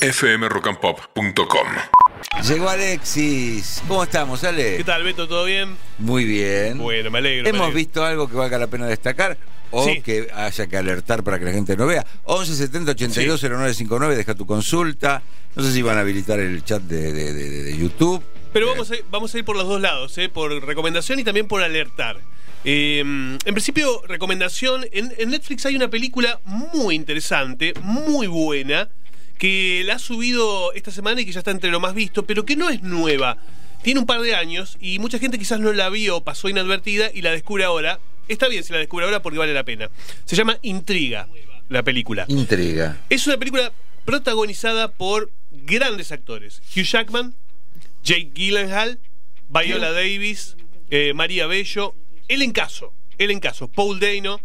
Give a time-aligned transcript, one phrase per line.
[0.00, 1.66] fmrockandpop.com.
[2.46, 3.82] Llegó Alexis.
[3.88, 4.76] ¿Cómo estamos, Ale?
[4.78, 5.26] ¿Qué tal, Beto?
[5.28, 5.76] ¿Todo bien?
[5.98, 6.78] Muy bien.
[6.78, 7.42] Bueno, me alegro.
[7.44, 7.76] me ¿Hemos alegro.
[7.76, 9.36] visto algo que valga la pena destacar?
[9.72, 10.00] O Sí.
[10.02, 12.04] que haya que alertar para que la gente no vea.
[12.24, 15.22] 11 70 82 0959, deja tu consulta.
[15.54, 18.22] No sé si van a habilitar el chat de, de- de- de YouTube.
[18.52, 20.28] Pero vamos a, vamos a ir por los dos lados, ¿eh?
[20.28, 22.18] por recomendación y también por alertar.
[22.64, 24.84] Eh, en principio, recomendación.
[24.92, 28.88] En, en Netflix hay una película muy interesante, muy buena,
[29.40, 32.44] que la ha subido esta semana y que ya está entre lo más visto, pero
[32.44, 33.38] que no es nueva.
[33.82, 37.22] Tiene un par de años y mucha gente quizás no la vio, pasó inadvertida y
[37.22, 38.00] la descubre ahora.
[38.28, 39.88] Está bien si la descubre ahora porque vale la pena.
[40.26, 41.26] Se llama Intriga,
[41.70, 42.26] la película.
[42.28, 43.00] Intriga.
[43.08, 43.72] Es una película
[44.04, 46.60] protagonizada por grandes actores.
[46.76, 47.34] Hugh Jackman,
[48.04, 48.98] Jake Gyllenhaal,
[49.48, 50.54] Viola Davis,
[50.90, 51.94] eh, María Bello,
[52.28, 54.38] el encaso, el encaso, Paul Dano.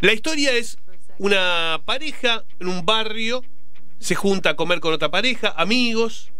[0.00, 0.78] La historia es
[1.18, 3.44] una pareja en un barrio,
[3.98, 6.30] se junta a comer con otra pareja, amigos,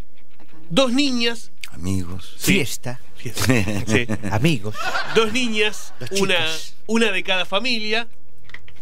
[0.70, 2.34] dos niñas, Amigos.
[2.38, 2.54] Sí.
[2.54, 3.30] Fiesta, sí,
[4.32, 4.74] amigos.
[5.14, 6.38] dos niñas, una,
[6.86, 8.08] una de cada familia.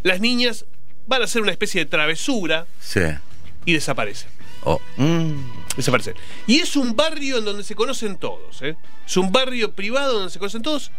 [0.03, 0.65] Las niñas
[1.05, 3.01] van a hacer una especie de travesura Sí.
[3.65, 4.29] y desaparecen.
[4.63, 4.79] Oh.
[4.95, 5.33] Mm,
[5.75, 6.15] Desaparecen.
[6.47, 8.61] Y es un barrio en donde se conocen todos.
[8.61, 8.77] ¿eh?
[9.05, 10.91] Es un barrio privado donde se conocen todos.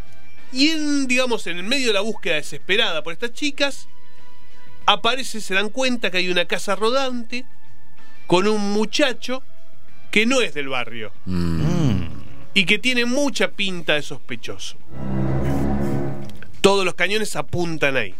[0.53, 3.89] Y en, digamos, en el medio de la búsqueda desesperada por estas chicas,
[4.87, 7.45] aparece, se dan cuenta que hay una casa rodante
[8.29, 9.43] con un muchacho
[10.13, 12.03] que no es del barrio Mm.
[12.55, 14.77] y que tiene mucha pinta de sospechoso.
[16.61, 18.15] Todos los cañones apuntan ahí.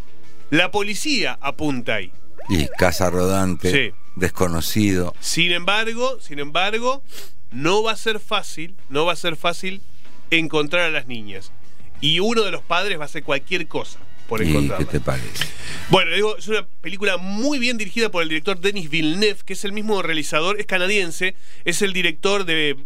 [0.51, 2.11] La policía apunta ahí.
[2.49, 3.95] Y casa rodante, Sí.
[4.17, 5.15] desconocido.
[5.21, 7.03] Sin embargo, sin embargo,
[7.51, 9.83] no va a ser fácil, no va a ser fácil
[10.31, 11.53] encontrar a las niñas.
[12.01, 13.99] Y uno de los padres va a hacer cualquier cosa
[14.29, 14.89] por ¿Y qué encontrarlas.
[14.89, 15.45] te parece?
[15.91, 19.73] Bueno, es una película muy bien dirigida por el director Denis Villeneuve, que es el
[19.73, 22.77] mismo realizador, es canadiense, es el director de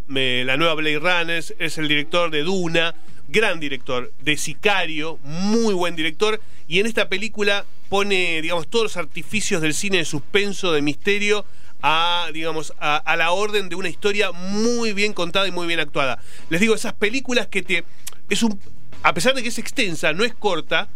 [0.47, 2.95] la nueva Blade Runner, es el director de Duna,
[3.27, 8.97] gran director, de Sicario, muy buen director, y en esta película pone, digamos, todos los
[8.97, 11.45] artificios del cine de suspenso, de misterio,
[11.83, 15.81] a, digamos, a, a la orden de una historia muy bien contada y muy bien
[15.81, 16.23] actuada.
[16.51, 17.83] Les digo, esas películas que te...
[18.31, 18.61] Es un,
[19.03, 20.89] a pesar de que es extensa, no es corta,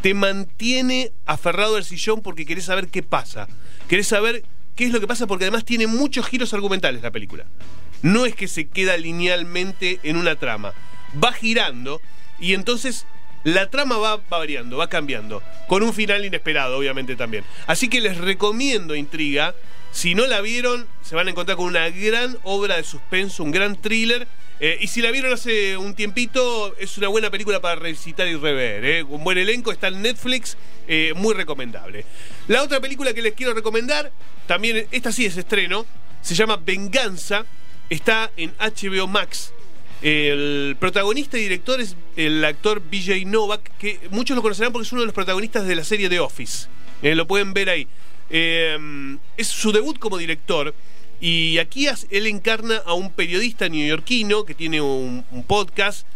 [0.00, 3.48] te mantiene aferrado al sillón porque querés saber qué pasa.
[3.88, 7.44] Querés saber qué es lo que pasa porque además tiene muchos giros argumentales la película.
[8.02, 10.74] No es que se queda linealmente en una trama.
[11.22, 12.00] Va girando
[12.38, 13.06] y entonces
[13.44, 15.42] la trama va, va variando, va cambiando.
[15.68, 17.44] Con un final inesperado, obviamente también.
[17.66, 19.54] Así que les recomiendo Intriga.
[19.92, 23.50] Si no la vieron, se van a encontrar con una gran obra de suspenso, un
[23.50, 24.28] gran thriller.
[24.58, 28.36] Eh, y si la vieron hace un tiempito, es una buena película para revisitar y
[28.36, 28.84] rever.
[28.84, 29.02] ¿eh?
[29.02, 30.56] Un buen elenco, está en Netflix,
[30.88, 32.06] eh, muy recomendable.
[32.48, 34.10] La otra película que les quiero recomendar,
[34.46, 35.84] también, esta sí es estreno,
[36.22, 37.44] se llama Venganza,
[37.90, 39.52] está en HBO Max.
[40.00, 44.92] El protagonista y director es el actor BJ Novak, que muchos lo conocerán porque es
[44.92, 46.68] uno de los protagonistas de la serie The Office.
[47.02, 47.88] Lo pueden ver ahí.
[48.28, 50.74] Es su debut como director.
[51.20, 56.06] Y aquí él encarna a un periodista neoyorquino que tiene un, un podcast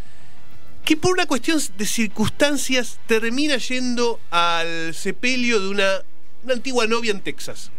[0.85, 6.01] que por una cuestión de circunstancias termina yendo al sepelio de una,
[6.43, 7.71] una antigua novia en Texas.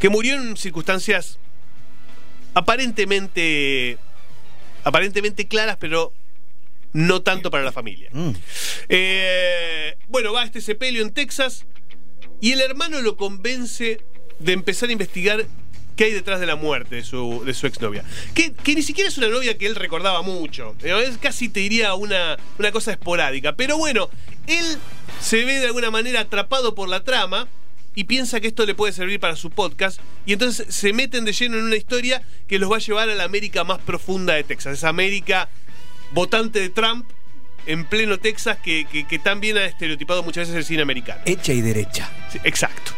[0.00, 1.38] Que murió en circunstancias
[2.54, 3.98] aparentemente
[4.84, 6.12] aparentemente claras, pero
[6.92, 8.10] no tanto para la familia.
[8.12, 8.30] mm.
[8.88, 11.64] Eh, bueno, va a este sepelio en Texas
[12.40, 14.00] y el hermano lo convence
[14.38, 15.46] de empezar a investigar
[15.96, 18.04] qué hay detrás de la muerte de su, de su exnovia.
[18.34, 20.74] Que, que ni siquiera es una novia que él recordaba mucho.
[20.82, 23.54] Es casi te diría una, una cosa esporádica.
[23.54, 24.08] Pero bueno,
[24.46, 24.78] él
[25.20, 27.48] se ve de alguna manera atrapado por la trama
[27.94, 30.00] y piensa que esto le puede servir para su podcast.
[30.26, 33.14] Y entonces se meten de lleno en una historia que los va a llevar a
[33.14, 34.78] la América más profunda de Texas.
[34.78, 35.48] Esa América
[36.12, 37.06] votante de Trump
[37.66, 41.20] en pleno Texas que, que, que tan bien ha estereotipado muchas veces el cine americano.
[41.26, 42.10] Hecha y derecha.
[42.30, 42.92] Sí, exacto.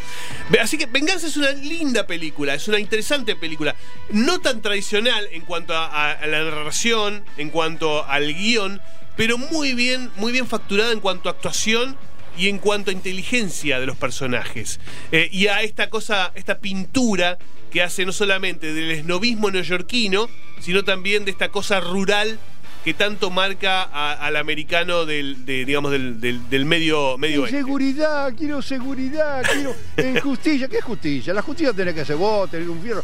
[0.60, 3.74] Así que Venganza es una linda película, es una interesante película.
[4.10, 8.80] No tan tradicional en cuanto a la narración, en cuanto al guion,
[9.16, 11.96] pero muy bien, muy bien facturada en cuanto a actuación
[12.36, 14.80] y en cuanto a inteligencia de los personajes.
[15.12, 17.38] Eh, y a esta cosa, esta pintura
[17.70, 20.28] que hace no solamente del esnovismo neoyorquino,
[20.60, 22.38] sino también de esta cosa rural
[22.84, 27.46] que tanto marca a- al americano del, de, digamos, del, del- del medio, medio.
[27.48, 30.68] Seguridad, quiero seguridad, quiero eh, justicia.
[30.68, 31.32] ¿Qué es justicia?
[31.32, 33.02] La justicia tenés que hacer vos, tenés un fierro.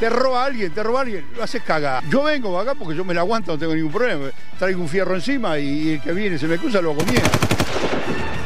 [0.00, 2.02] Te roba alguien, te roba alguien, lo haces cagar.
[2.10, 4.30] Yo vengo acá porque yo me la aguanto, no tengo ningún problema.
[4.58, 7.30] Traigo un fierro encima y, el que viene se me cruza lo hago mierda.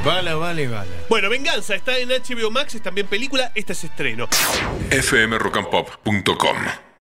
[0.05, 0.91] Bala, vale, bala.
[1.09, 4.29] Bueno, Venganza está en HBO Max, es también película, esta es estreno.
[4.91, 6.57] fmrockandpop.com